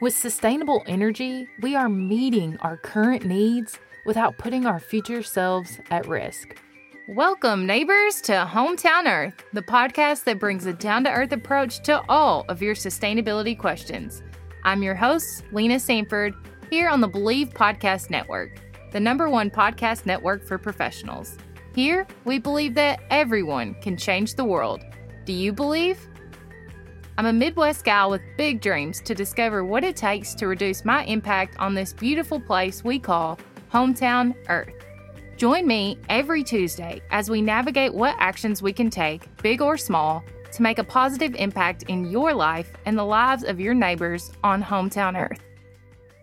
[0.00, 6.08] With sustainable energy, we are meeting our current needs without putting our future selves at
[6.08, 6.56] risk.
[7.06, 12.02] Welcome, neighbors, to Hometown Earth, the podcast that brings a down to earth approach to
[12.08, 14.22] all of your sustainability questions.
[14.64, 16.32] I'm your host, Lena Sanford,
[16.70, 18.58] here on the Bleav Podcast Network,
[18.92, 21.36] the number one podcast network for professionals.
[21.74, 24.82] Here, we believe that everyone can change the world.
[25.26, 26.08] Do you believe?
[27.20, 31.04] I'm a Midwest gal with big dreams to discover what it takes to reduce my
[31.04, 33.38] impact on this beautiful place we call
[33.70, 34.72] Hometown Earth.
[35.36, 40.24] Join me every Tuesday as we navigate what actions we can take, big or small,
[40.50, 44.62] to make a positive impact in your life and the lives of your neighbors on
[44.62, 45.42] Hometown Earth.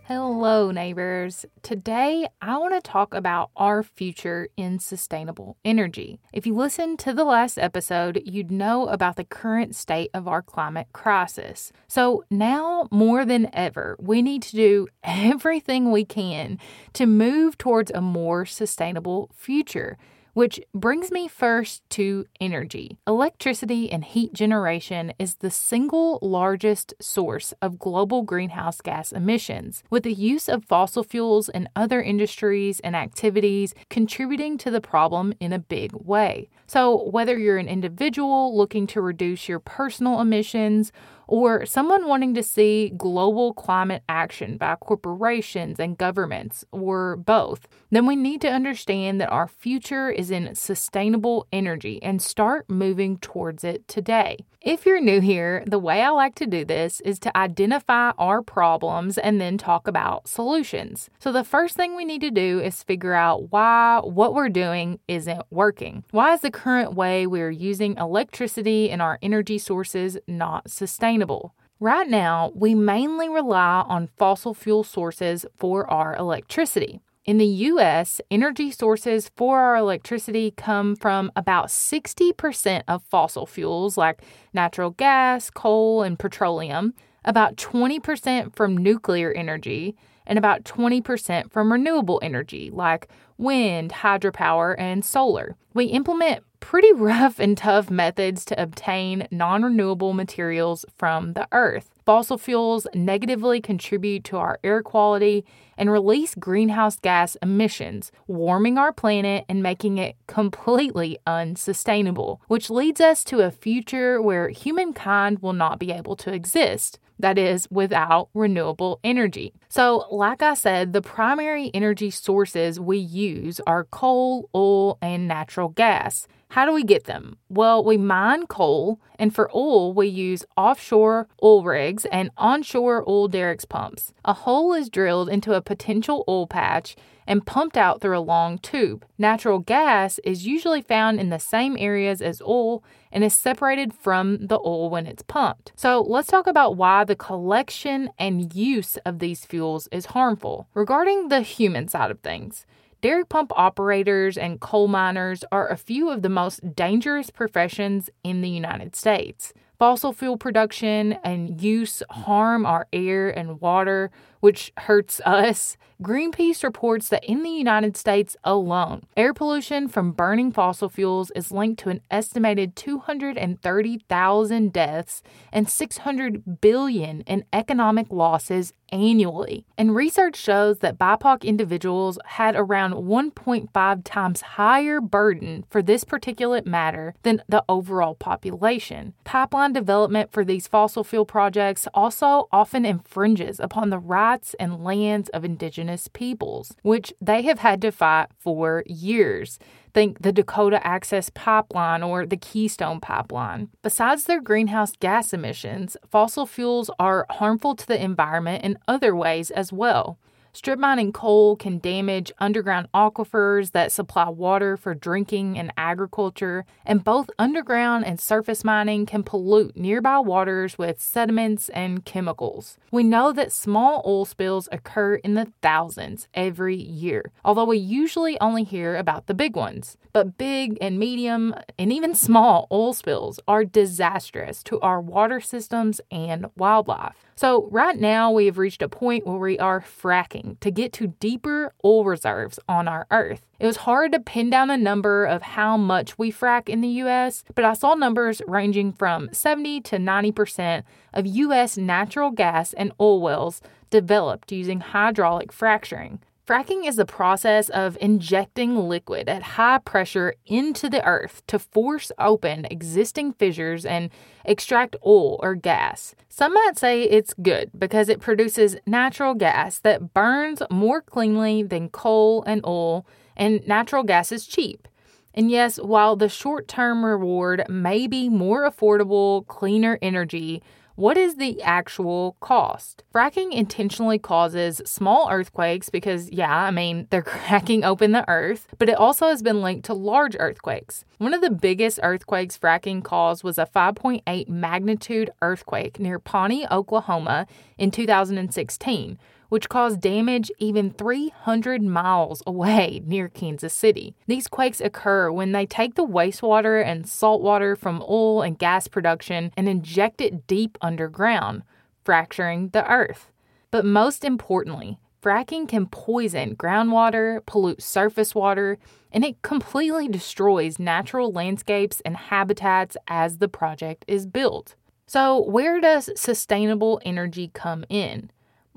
[0.07, 1.45] Hello, neighbors.
[1.63, 6.21] Today, I want to talk about our future in sustainable energy.
[6.31, 10.41] If you listened to the last episode, you'd know about the current state of our
[10.41, 11.73] climate crisis.
[11.89, 16.57] So, now more than ever, we need to do everything we can
[16.93, 19.97] to move towards a more sustainable future.
[20.37, 22.99] Which brings me first to energy.
[23.07, 30.03] Electricity and heat generation is the single largest source of global greenhouse gas emissions, with
[30.03, 35.53] the use of fossil fuels and other industries and activities contributing to the problem in
[35.53, 36.49] a big way.
[36.67, 40.91] So, whether you're an individual looking to reduce your personal emissions,
[41.27, 48.05] or someone wanting to see global climate action by corporations and governments, or both, then
[48.05, 53.63] we need to understand that our future is in sustainable energy and start moving towards
[53.63, 54.37] it today.
[54.61, 58.41] If you're new here, the way I like to do this is to identify our
[58.41, 61.09] problems and then talk about solutions.
[61.19, 64.99] So, the first thing we need to do is figure out why what we're doing
[65.07, 66.03] isn't working.
[66.11, 71.53] Why is the current way we're using electricity and our energy sources not sustainable?
[71.79, 77.01] Right now, we mainly rely on fossil fuel sources for our electricity.
[77.27, 83.97] In the US, energy sources for our electricity come from about 60% of fossil fuels
[83.97, 84.21] like
[84.53, 86.93] natural gas, coal, and petroleum,
[87.25, 89.93] about 20% from nuclear energy,
[90.25, 95.57] and about 20% from renewable energy like wind, hydropower, and solar.
[95.73, 101.89] We implement pretty rough and tough methods to obtain non renewable materials from the earth.
[102.05, 105.45] Fossil fuels negatively contribute to our air quality
[105.77, 113.01] and release greenhouse gas emissions, warming our planet and making it completely unsustainable, which leads
[113.01, 118.29] us to a future where humankind will not be able to exist that is, without
[118.33, 119.53] renewable energy.
[119.69, 125.69] So, like I said, the primary energy sources we use are coal, oil, and natural
[125.69, 126.27] gas.
[126.49, 127.37] How do we get them?
[127.49, 133.27] Well, we mine coal, and for oil, we use offshore oil rigs and onshore oil
[133.27, 134.13] derricks pumps.
[134.23, 136.95] A hole is drilled into a potential oil patch
[137.27, 139.05] and pumped out through a long tube.
[139.17, 142.81] Natural gas is usually found in the same areas as oil
[143.11, 145.73] and is separated from the oil when it's pumped.
[145.75, 150.69] So, let's talk about why the collection and use of these fuels is harmful.
[150.73, 152.65] Regarding the human side of things,
[152.99, 158.41] Derrick pump operators and coal miners are a few of the most dangerous professions in
[158.41, 159.53] the United States.
[159.77, 164.09] Fossil fuel production and use harm our air and water,
[164.39, 165.77] which hurts us.
[166.01, 171.51] Greenpeace reports that in the United States alone, air pollution from burning fossil fuels is
[171.51, 179.65] linked to an estimated 230,000 deaths and 600 billion in economic losses annually.
[179.77, 186.65] And research shows that BIPOC individuals had around 1.5 times higher burden for this particulate
[186.65, 189.13] matter than the overall population.
[189.23, 193.99] Pipeline development for these fossil fuel projects also often infringes upon the
[194.37, 199.57] rights and lands of indigenous peoples, which they have had to fight for years.
[199.95, 203.69] Think the Dakota Access Pipeline or the Keystone Pipeline.
[203.81, 209.49] Besides their greenhouse gas emissions, fossil fuels are harmful to the environment in other ways
[209.49, 210.19] as well.
[210.57, 217.03] Strip mining coal can damage underground aquifers that supply water for drinking and agriculture, and
[217.03, 222.79] both underground and surface mining can pollute nearby waters with sediments and chemicals.
[222.89, 228.39] We know that small oil spills occur in the thousands every year, although we usually
[228.41, 229.95] only hear about the big ones.
[230.11, 236.01] But big and medium and even small oil spills are disastrous to our water systems
[236.09, 237.27] and wildlife.
[237.35, 241.07] So, right now, we have reached a point where we are fracking to get to
[241.19, 243.45] deeper oil reserves on our Earth.
[243.59, 246.87] It was hard to pin down a number of how much we frack in the
[247.03, 250.83] US, but I saw numbers ranging from 70 to 90%
[251.13, 256.19] of US natural gas and oil wells developed using hydraulic fracturing.
[256.47, 262.09] Fracking is the process of injecting liquid at high pressure into the earth to force
[262.17, 264.09] open existing fissures and
[264.45, 266.15] extract oil or gas.
[266.29, 271.89] Some might say it's good because it produces natural gas that burns more cleanly than
[271.89, 273.05] coal and oil,
[273.35, 274.87] and natural gas is cheap.
[275.33, 280.63] And yes, while the short term reward may be more affordable, cleaner energy,
[280.97, 283.03] what is the actual cost?
[283.13, 288.89] Fracking intentionally causes small earthquakes because, yeah, I mean, they're cracking open the earth, but
[288.89, 291.05] it also has been linked to large earthquakes.
[291.19, 297.45] One of the biggest earthquakes fracking caused was a 5.8 magnitude earthquake near Pawnee, Oklahoma
[297.77, 304.15] in 2016 which caused damage even 300 miles away near Kansas City.
[304.27, 308.87] These quakes occur when they take the wastewater and salt water from oil and gas
[308.87, 311.63] production and inject it deep underground,
[312.03, 313.31] fracturing the earth.
[313.71, 318.77] But most importantly, fracking can poison groundwater, pollute surface water,
[319.11, 324.75] and it completely destroys natural landscapes and habitats as the project is built.
[325.05, 328.29] So, where does sustainable energy come in?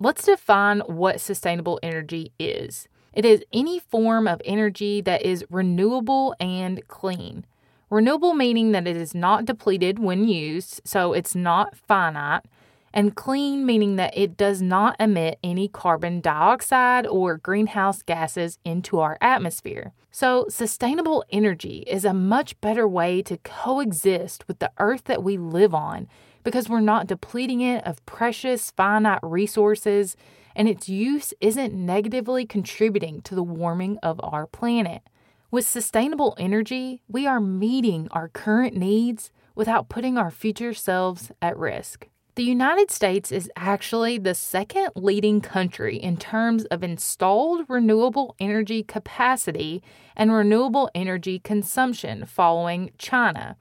[0.02, 2.88] Let's define what sustainable energy is.
[3.12, 7.44] It is any form of energy that is renewable and clean.
[7.90, 12.46] Renewable meaning that it is not depleted when used, so it's not finite,
[12.94, 19.00] and clean meaning that it does not emit any carbon dioxide or greenhouse gases into
[19.00, 19.92] our atmosphere.
[20.10, 25.36] So, sustainable energy is a much better way to coexist with the earth that we
[25.36, 26.08] live on
[26.42, 30.16] because we're not depleting it of precious, finite resources,
[30.54, 35.02] and its use isn't negatively contributing to the warming of our planet.
[35.50, 41.56] With sustainable energy, we are meeting our current needs without putting our future selves at
[41.56, 42.06] risk.
[42.36, 48.84] The United States is actually the second leading country in terms of installed renewable energy
[48.84, 49.82] capacity
[50.16, 53.56] and renewable energy consumption following China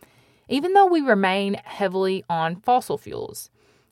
[0.49, 3.49] even though we remain heavily on fossil fuels.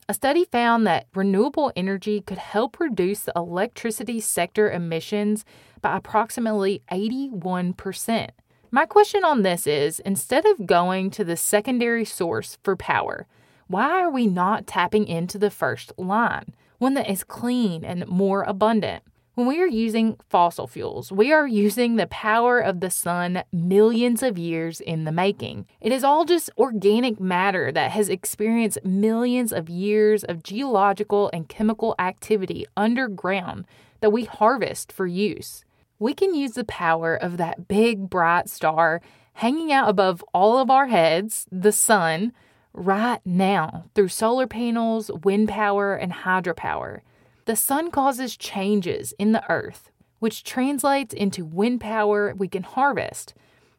[0.08, 5.44] A study found that renewable energy could help reduce the electricity sector emissions
[5.80, 8.30] by approximately 81%.
[8.70, 13.26] My question on this is instead of going to the secondary source for power,
[13.66, 18.42] why are we not tapping into the first line, one that is clean and more
[18.42, 19.02] abundant?
[19.38, 24.20] When we are using fossil fuels, we are using the power of the sun millions
[24.20, 25.68] of years in the making.
[25.80, 31.48] It is all just organic matter that has experienced millions of years of geological and
[31.48, 33.66] chemical activity underground
[34.00, 35.64] that we harvest for use.
[36.00, 39.00] We can use the power of that big bright star
[39.34, 42.32] hanging out above all of our heads, the sun,
[42.72, 47.02] right now through solar panels, wind power, and hydropower.
[47.48, 53.32] The sun causes changes in the earth, which translates into wind power we can harvest.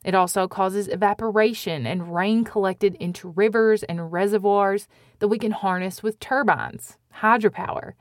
[0.03, 4.87] It also causes evaporation and rain collected into rivers and reservoirs
[5.19, 7.93] that we can harness with turbines, hydropower,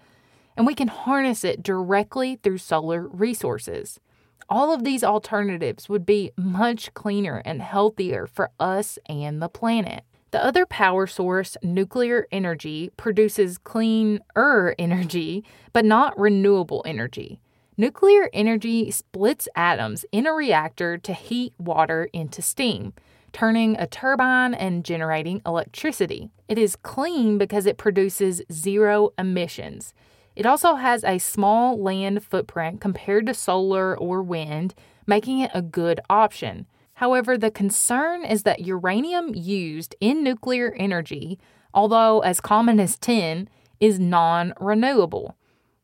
[0.56, 4.00] and we can harness it directly through solar resources.
[4.48, 10.04] All of these alternatives would be much cleaner and healthier for us and the planet.
[10.30, 17.40] The other power source, nuclear energy, produces cleaner energy, but not renewable energy.
[17.76, 22.92] Nuclear energy splits atoms in a reactor to heat water into steam,
[23.32, 26.28] turning a turbine and generating electricity.
[26.48, 29.94] It is clean because it produces zero emissions.
[30.34, 34.74] It also has a small land footprint compared to solar or wind,
[35.06, 36.66] making it a good option.
[36.98, 41.38] However, the concern is that uranium used in nuclear energy,
[41.72, 45.36] although as common as tin, is non renewable.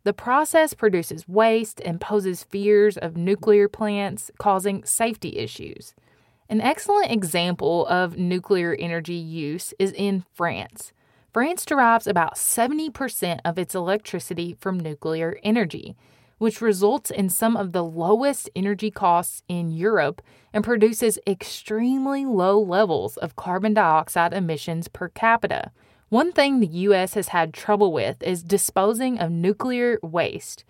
[0.03, 5.95] The process produces waste and poses fears of nuclear plants, causing safety issues.
[6.49, 10.93] An excellent example of nuclear energy use is in France.
[11.33, 15.95] France derives about 70% of its electricity from nuclear energy
[16.39, 20.23] which results in some of the lowest energy costs in Europe
[20.53, 25.71] and produces extremely low levels of carbon dioxide emissions per capita.
[26.09, 30.65] One thing the US has had trouble with is disposing of nuclear waste.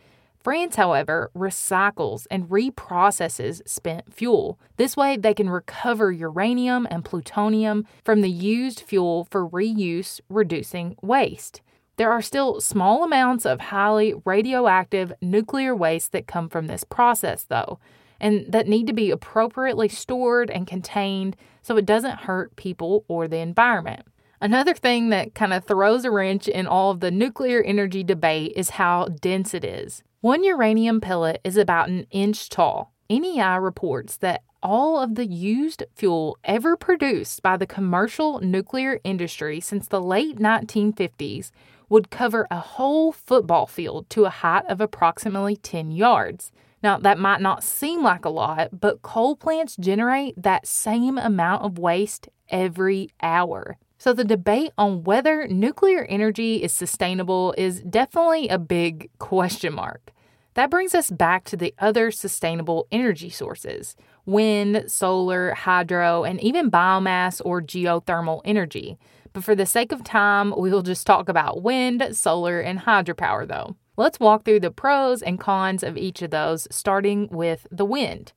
[0.45, 4.59] France, however, recycles and reprocesses spent fuel.
[4.77, 10.97] This way, they can recover uranium and plutonium from the used fuel for reuse, reducing
[11.01, 11.63] waste.
[11.97, 17.45] There are still small amounts of highly radioactive nuclear waste that come from this process,
[17.45, 17.79] though,
[18.21, 23.29] and that need to be appropriately stored and contained so it doesn't hurt people or
[23.29, 24.07] the environment.
[24.41, 28.53] Another thing that kind of throws a wrench in all of the nuclear energy debate
[28.57, 30.03] is how dense it is.
[30.21, 32.93] One uranium pellet is about an inch tall.
[33.09, 39.61] NEI reports that all of the used fuel ever produced by the commercial nuclear industry
[39.61, 41.51] since the late 1950s
[41.89, 46.53] would cover a whole football field to a height of approximately 10 yards.
[46.83, 51.63] Now, that might not seem like a lot, but coal plants generate that same amount
[51.63, 53.79] of waste every hour.
[53.97, 60.13] So, the debate on whether nuclear energy is sustainable is definitely a big question mark.
[60.55, 66.71] That brings us back to the other sustainable energy sources wind, solar, hydro, and even
[66.71, 68.99] biomass or geothermal energy.
[69.35, 73.47] But for the sake of time, we will just talk about wind, solar, and hydropower
[73.47, 73.77] though.
[73.97, 78.33] Let's walk through the pros and cons of each of those, starting with the wind.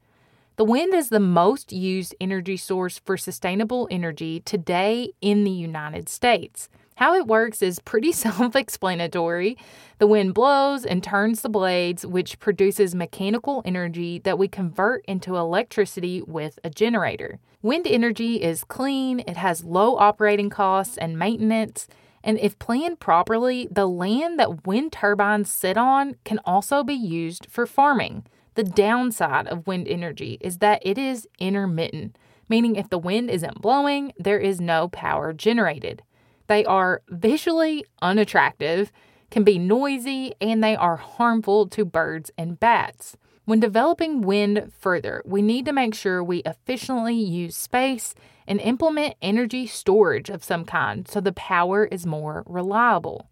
[0.55, 6.09] The wind is the most used energy source for sustainable energy today in the United
[6.09, 6.67] States.
[6.97, 9.55] How it works is pretty self explanatory.
[9.99, 15.37] The wind blows and turns the blades, which produces mechanical energy that we convert into
[15.37, 17.37] electricity with a generator.
[17.61, 21.87] Wind energy is clean, it has low operating costs and maintenance,
[22.23, 27.45] and if planned properly, the land that wind turbines sit on can also be used
[27.47, 28.25] for farming.
[28.55, 32.17] The downside of wind energy is that it is intermittent,
[32.49, 36.01] meaning if the wind isn't blowing, there is no power generated.
[36.47, 38.91] They are visually unattractive,
[39.29, 43.17] can be noisy, and they are harmful to birds and bats.
[43.45, 48.13] When developing wind further, we need to make sure we efficiently use space
[48.45, 53.29] and implement energy storage of some kind so the power is more reliable.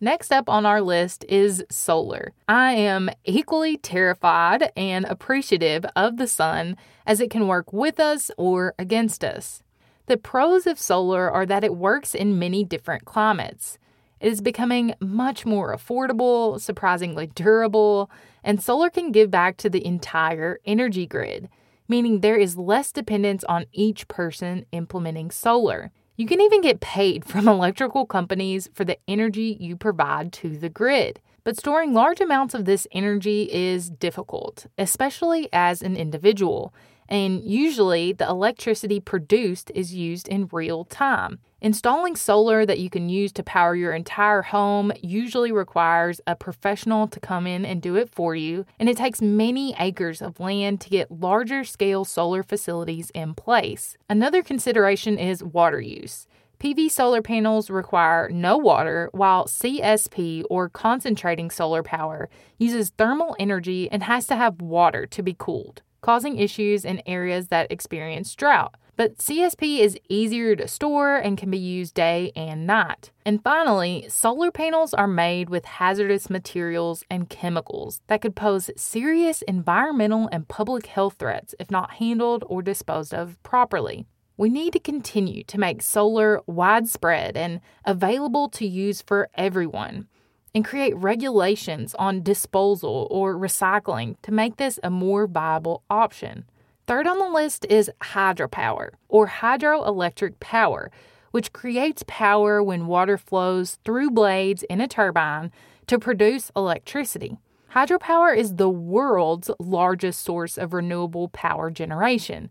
[0.00, 2.32] Next up on our list is solar.
[2.48, 8.30] I am equally terrified and appreciative of the sun as it can work with us
[8.36, 9.62] or against us.
[10.06, 13.78] The pros of solar are that it works in many different climates.
[14.20, 18.10] It is becoming much more affordable, surprisingly durable,
[18.42, 21.48] and solar can give back to the entire energy grid,
[21.88, 25.90] meaning there is less dependence on each person implementing solar.
[26.16, 30.68] You can even get paid from electrical companies for the energy you provide to the
[30.68, 31.20] grid.
[31.44, 36.74] But storing large amounts of this energy is difficult, especially as an individual
[37.08, 41.38] and usually the electricity produced is used in real time.
[41.60, 47.08] Installing solar that you can use to power your entire home usually requires a professional
[47.08, 50.80] to come in and do it for you, and it takes many acres of land
[50.82, 53.96] to get larger scale solar facilities in place.
[54.10, 56.26] Another consideration is water use.
[56.64, 63.90] PV solar panels require no water, while CSP or concentrating solar power uses thermal energy
[63.90, 68.74] and has to have water to be cooled causing issues in areas that experience drought.
[68.94, 73.10] But CSP is easier to store and can be used day and night.
[73.24, 79.40] And finally, solar panels are made with hazardous materials and chemicals that could pose serious
[79.42, 84.06] environmental and public health threats if not handled or disposed of properly.
[84.36, 90.08] We need to continue to make solar widespread and available to use for everyone
[90.52, 96.46] and create regulations on disposal or recycling to make this a more viable option.
[96.88, 100.90] Third on the list is hydropower or hydroelectric power,
[101.30, 105.52] which creates power when water flows through blades in a turbine
[105.86, 107.38] to produce electricity.
[107.72, 112.50] Hydropower is the world's largest source of renewable power generation.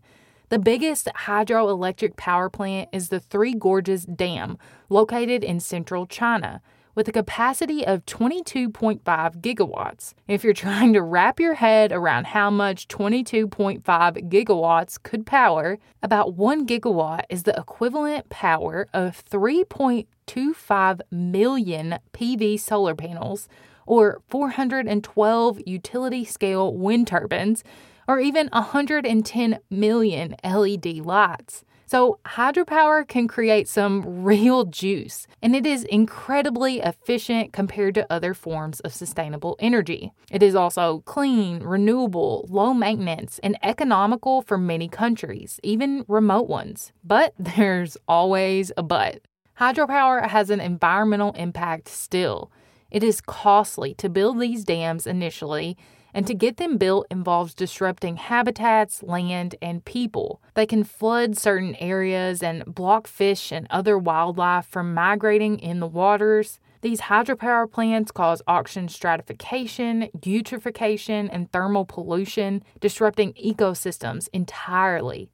[0.54, 4.56] The biggest hydroelectric power plant is the Three Gorges Dam,
[4.88, 6.62] located in central China
[6.94, 10.14] with a capacity of 22.5 gigawatts.
[10.28, 16.34] If you're trying to wrap your head around how much 22.5 gigawatts could power, about
[16.34, 23.48] 1 gigawatt is the equivalent power of 3.25 million PV solar panels
[23.86, 27.64] or 412 utility scale wind turbines
[28.06, 31.64] or even 110 million LED lights.
[31.86, 38.32] So, hydropower can create some real juice, and it is incredibly efficient compared to other
[38.32, 40.12] forms of sustainable energy.
[40.30, 46.92] It is also clean, renewable, low maintenance, and economical for many countries, even remote ones.
[47.04, 49.20] But there's always a but.
[49.60, 52.50] Hydropower has an environmental impact still.
[52.90, 55.76] It is costly to build these dams initially,
[56.14, 60.40] and to get them built involves disrupting habitats, land, and people.
[60.54, 65.86] They can flood certain areas and block fish and other wildlife from migrating in the
[65.88, 66.60] waters.
[66.82, 75.30] These hydropower plants cause oxygen stratification, eutrophication, and thermal pollution, disrupting ecosystems entirely.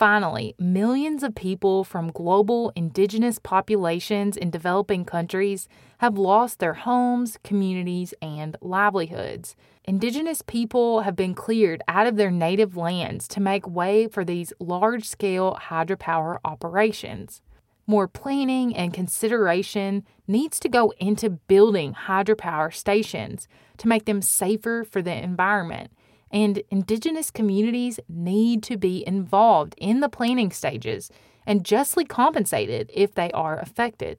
[0.00, 7.36] Finally, millions of people from global indigenous populations in developing countries have lost their homes,
[7.44, 9.54] communities, and livelihoods.
[9.84, 14.54] Indigenous people have been cleared out of their native lands to make way for these
[14.58, 17.42] large scale hydropower operations.
[17.86, 24.82] More planning and consideration needs to go into building hydropower stations to make them safer
[24.82, 25.90] for the environment
[26.30, 31.10] and Indigenous communities need to be involved in the planning stages
[31.46, 34.18] and justly compensated if they are affected.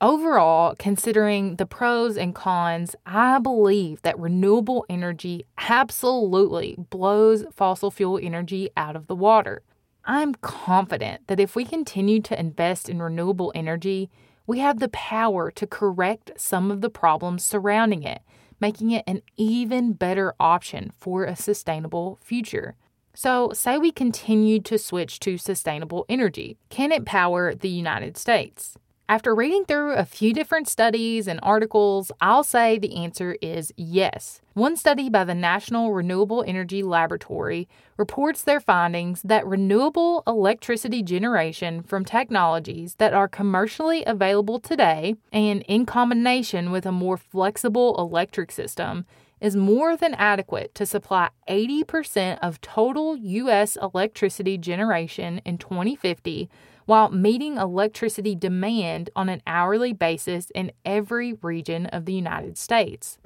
[0.00, 8.18] Overall, considering the pros and cons, I believe that renewable energy absolutely blows fossil fuel
[8.20, 9.62] energy out of the water.
[10.04, 14.10] I'm confident that if we continue to invest in renewable energy,
[14.46, 18.20] we have the power to correct some of the problems surrounding it
[18.64, 22.76] making it an even better option for a sustainable future.
[23.12, 26.56] So, say we continue to switch to sustainable energy.
[26.70, 28.78] Can it power the United States?
[29.06, 34.40] After reading through a few different studies and articles, I'll say the answer is yes.
[34.54, 37.68] One study by the National Renewable Energy Laboratory
[37.98, 45.60] reports their findings that renewable electricity generation from technologies that are commercially available today and
[45.68, 49.04] in combination with a more flexible electric system
[49.38, 53.76] is more than adequate to supply 80% of total U.S.
[53.82, 56.48] electricity generation in 2050
[56.86, 63.18] while meeting electricity demand on an hourly basis in every region of the United States.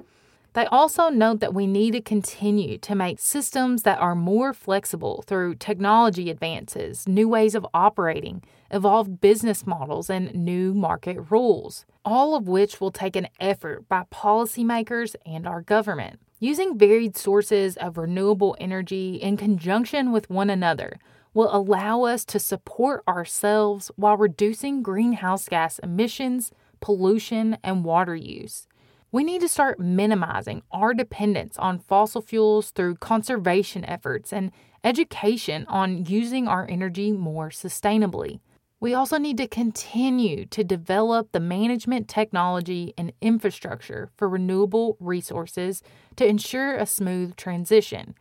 [0.53, 5.23] They also note that we need to continue to make systems that are more flexible
[5.27, 12.35] through technology advances, new ways of operating, evolved business models, and new market rules, all
[12.35, 16.19] of which will take an effort by policymakers and our government.
[16.39, 20.97] Using varied sources of renewable energy in conjunction with one another
[21.33, 28.67] will allow us to support ourselves while reducing greenhouse gas emissions, pollution, and water use.
[29.11, 34.51] We need to start minimizing our dependence on fossil fuels through conservation efforts and
[34.83, 38.39] education on using our energy more sustainably.
[38.79, 45.83] We also need to continue to develop the management technology and infrastructure for renewable resources
[46.15, 48.15] to ensure a smooth transition.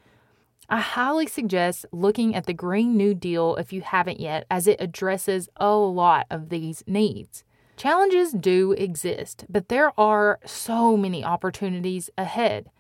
[0.71, 4.81] I highly suggest looking at the Green New Deal if you haven't yet, as it
[4.81, 7.43] addresses a lot of these needs.
[7.79, 12.71] Challenges do exist, but there are so many opportunities ahead.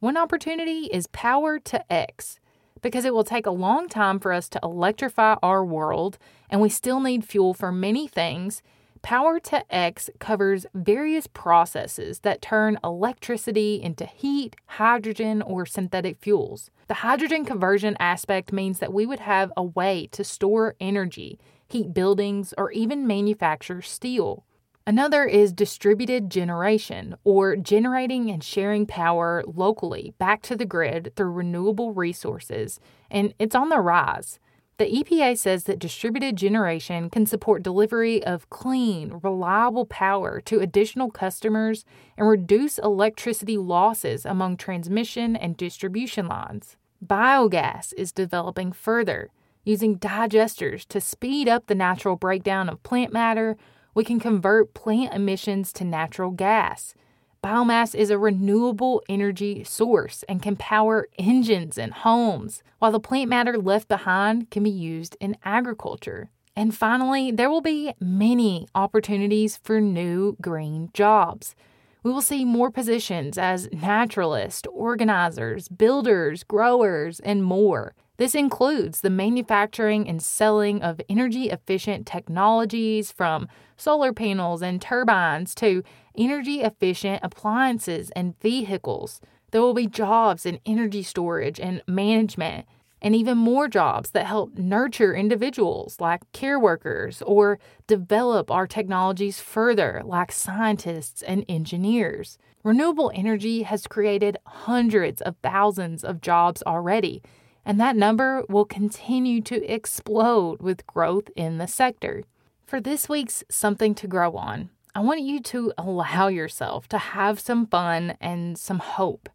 [0.00, 2.40] One opportunity is Power to X,
[2.82, 6.18] because it will take a long time for us to electrify our world,
[6.50, 8.60] and we still need fuel for many things,
[9.06, 16.72] Power to X covers various processes that turn electricity into heat, hydrogen, or synthetic fuels.
[16.88, 21.38] The hydrogen conversion aspect means that we would have a way to store energy,
[21.68, 24.44] heat buildings, or even manufacture steel.
[24.88, 31.30] Another is distributed generation, or generating and sharing power locally back to the grid through
[31.30, 34.40] renewable resources, and it's on the rise.
[34.78, 41.10] The EPA says that distributed generation can support delivery of clean, reliable power to additional
[41.10, 41.86] customers
[42.18, 46.76] and reduce electricity losses among transmission and distribution lines.
[47.04, 49.30] Biogas is developing further.
[49.64, 53.56] Using digesters to speed up the natural breakdown of plant matter,
[53.94, 56.94] we can convert plant emissions to natural gas.
[57.42, 63.30] Biomass is a renewable energy source and can power engines and homes, while the plant
[63.30, 66.30] matter left behind can be used in agriculture.
[66.56, 71.54] And finally, there will be many opportunities for new green jobs.
[72.02, 77.94] We will see more positions as naturalists, organizers, builders, growers, and more.
[78.16, 85.54] This includes the manufacturing and selling of energy efficient technologies from solar panels and turbines
[85.56, 85.82] to
[86.16, 89.20] energy efficient appliances and vehicles.
[89.50, 92.66] There will be jobs in energy storage and management,
[93.00, 99.40] and even more jobs that help nurture individuals like care workers or develop our technologies
[99.40, 102.38] further like scientists and engineers.
[102.64, 107.22] Renewable energy has created hundreds of thousands of jobs already
[107.66, 112.22] and that number will continue to explode with growth in the sector.
[112.64, 117.38] For this week's Something to Grow On, I want you to allow yourself to have
[117.38, 119.28] some fun and some hope.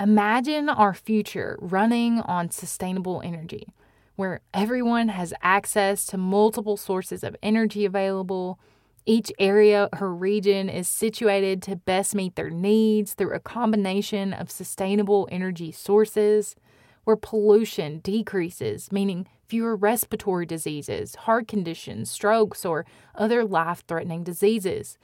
[0.00, 3.68] Imagine our future running on sustainable energy,
[4.16, 8.58] where everyone has access to multiple sources of energy available,
[9.06, 14.50] Each area or region is situated to best meet their needs through a combination of
[14.50, 16.56] sustainable energy sources,
[17.04, 24.98] where pollution decreases, meaning fewer respiratory diseases, heart conditions, strokes, or other life threatening diseases.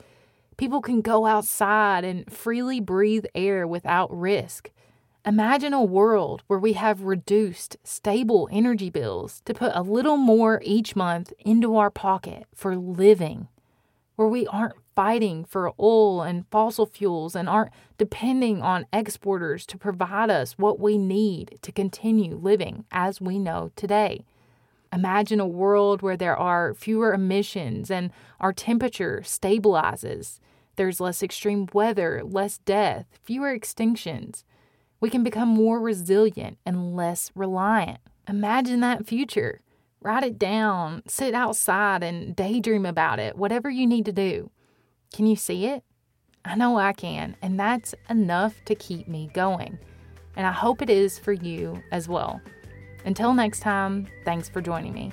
[0.57, 4.71] People can go outside and freely breathe air without risk.
[5.25, 10.63] Imagine a world where we have reduced, stable energy bills to put a little more
[10.65, 13.49] each month into our pocket for living
[14.21, 19.79] where we aren't fighting for oil and fossil fuels and aren't depending on exporters to
[19.79, 24.23] provide us what we need to continue living as we know today.
[24.93, 30.39] Imagine a world where there are fewer emissions and our temperature stabilizes.
[30.77, 34.45] There's less extreme weather, less death, fewer extinctions.
[35.01, 38.01] We can become more resilient and less reliant.
[38.29, 39.61] Imagine that future
[40.03, 44.51] Write it down, sit outside and daydream about it, whatever you need to do.
[45.13, 45.85] Can you see it?
[46.45, 49.79] I know I can, and that's enough to keep me going.
[50.37, 52.41] And I hope it is for you as well.
[53.05, 55.13] Until next time, thanks for joining me.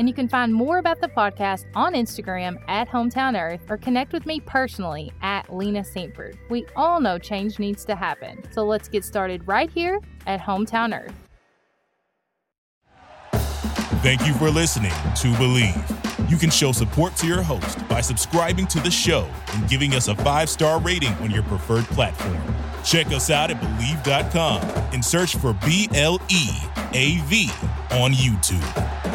[0.00, 4.14] And you can find more about the podcast on Instagram at Hometown Earth or connect
[4.14, 6.38] with me personally at Lena Saintford.
[6.48, 8.42] We all know change needs to happen.
[8.50, 11.12] So let's get started right here at Hometown Earth.
[14.00, 16.30] Thank you for listening to Bleav.
[16.30, 20.08] You can show support to your host by subscribing to the show and giving us
[20.08, 22.40] a five star rating on your preferred platform.
[22.84, 24.62] Check us out at Bleav.com
[24.94, 26.48] and search for B L E
[26.94, 27.50] A V
[27.90, 29.09] on YouTube.